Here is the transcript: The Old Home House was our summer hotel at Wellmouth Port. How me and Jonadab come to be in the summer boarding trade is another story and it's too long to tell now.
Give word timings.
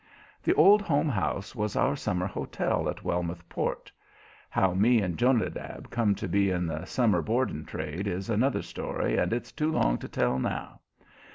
The 0.41 0.55
Old 0.55 0.81
Home 0.81 1.09
House 1.09 1.53
was 1.55 1.75
our 1.75 1.95
summer 1.95 2.25
hotel 2.25 2.89
at 2.89 3.03
Wellmouth 3.03 3.47
Port. 3.49 3.91
How 4.49 4.73
me 4.73 4.99
and 4.99 5.15
Jonadab 5.15 5.91
come 5.91 6.15
to 6.15 6.27
be 6.27 6.49
in 6.49 6.65
the 6.65 6.85
summer 6.85 7.21
boarding 7.21 7.65
trade 7.65 8.07
is 8.07 8.27
another 8.27 8.63
story 8.63 9.17
and 9.19 9.31
it's 9.31 9.51
too 9.51 9.71
long 9.71 9.99
to 9.99 10.07
tell 10.07 10.39
now. 10.39 10.79